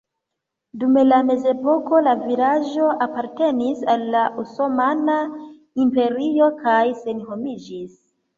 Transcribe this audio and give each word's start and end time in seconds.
Dum 0.83 0.95
la 1.09 1.17
mezepoko 1.25 1.99
la 2.07 2.15
vilaĝo 2.21 2.87
apartenis 3.07 3.83
al 3.93 4.07
la 4.17 4.23
Osmana 4.45 5.19
Imperio 5.85 6.49
kaj 6.65 6.81
senhomiĝis. 7.05 7.97